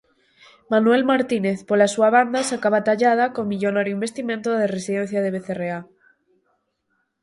Manuel 0.73 1.03
Martínez, 1.11 1.57
pola 1.69 1.91
súa 1.95 2.09
banda, 2.17 2.47
sacaba 2.51 2.85
tallada 2.87 3.25
co 3.33 3.49
millonario 3.51 3.95
investimento 3.97 4.47
da 4.51 4.71
residencia 4.75 5.19
de 5.21 5.33
Becerreá. 5.35 5.79